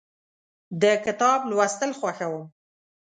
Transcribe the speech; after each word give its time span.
د 0.81 0.83
کتاب 1.05 1.39
لوستل 1.49 1.91
خوښوم. 1.99 2.43